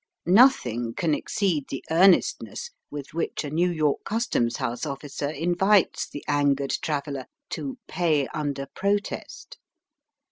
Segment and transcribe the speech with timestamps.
[0.25, 6.09] Nothing can exceed the earnest ness with which a New York Customs House officer invites
[6.09, 9.59] the angered traveller to "pay under protest."